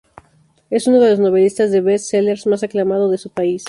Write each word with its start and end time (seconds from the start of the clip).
Es 0.71 0.87
uno 0.87 0.99
de 0.99 1.11
los 1.11 1.19
novelistas 1.19 1.69
de 1.71 1.79
best-sellers 1.79 2.47
más 2.47 2.63
aclamado 2.63 3.07
de 3.11 3.19
su 3.19 3.29
país. 3.29 3.59